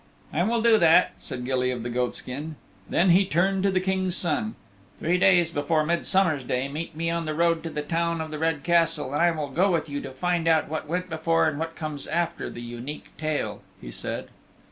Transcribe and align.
"I 0.33 0.41
will 0.41 0.63
do 0.63 0.79
that," 0.79 1.11
said 1.19 1.45
Gilly 1.45 1.69
of 1.69 1.83
the 1.83 1.89
Goatskin. 1.91 2.55
Then 2.89 3.11
he 3.11 3.23
turned 3.23 3.61
to 3.61 3.69
the 3.69 3.79
King's 3.79 4.15
Son. 4.17 4.55
"Three 4.97 5.19
days 5.19 5.51
before 5.51 5.85
Midsummer's 5.85 6.43
Day 6.43 6.67
meet 6.67 6.95
me 6.95 7.11
on 7.11 7.25
the 7.27 7.35
road 7.35 7.61
to 7.65 7.69
the 7.69 7.83
Town 7.83 8.19
of 8.19 8.31
the 8.31 8.39
Red 8.39 8.63
Castle, 8.63 9.13
and 9.13 9.21
I 9.21 9.29
will 9.29 9.49
go 9.49 9.69
with 9.71 9.89
you 9.89 10.01
to 10.01 10.09
find 10.09 10.47
out 10.47 10.67
what 10.69 10.87
went 10.87 11.07
before 11.07 11.45
and 11.45 11.59
what 11.59 11.75
comes 11.75 12.07
after 12.07 12.49
the 12.49 12.63
Unique 12.63 13.15
Tale," 13.17 13.61
he 13.79 13.91
said. 13.91 14.29